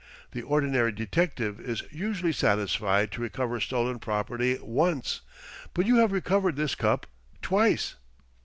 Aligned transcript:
The 0.31 0.41
ordinary 0.41 0.91
detective 0.91 1.59
is 1.59 1.83
usually 1.91 2.33
satisfied 2.33 3.11
to 3.11 3.21
recover 3.21 3.59
stolen 3.61 3.99
property 3.99 4.57
once, 4.59 5.21
but 5.75 5.85
you 5.85 5.97
have 5.97 6.11
recovered 6.11 6.55
this 6.55 6.73
cup 6.73 7.05
twice." 7.43 7.93